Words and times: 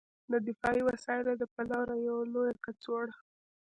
د 0.31 0.33
دفاعي 0.47 0.81
وسایلو 0.89 1.31
د 1.37 1.43
پلور 1.53 1.87
یوه 2.07 2.23
لویه 2.33 2.55
کڅوړه 2.63 3.15